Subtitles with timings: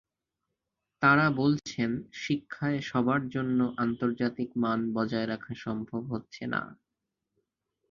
[1.01, 1.91] তাঁরা বলছেন,
[2.15, 6.61] শিক্ষায় সবার জন্য আন্তর্জাতিক মান বজায় রাখা সম্ভব হচ্ছে না।